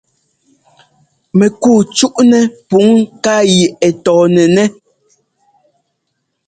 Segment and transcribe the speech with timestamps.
[1.37, 4.67] Mɛkuu cúʼnɛ pǔŋ ŋká yi ɛ tɔɔnɛnɛ́.